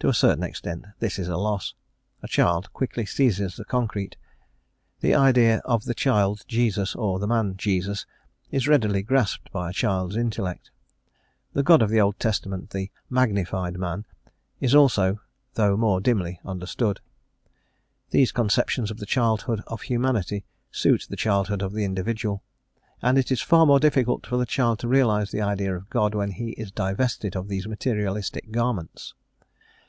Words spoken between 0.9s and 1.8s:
this is a loss.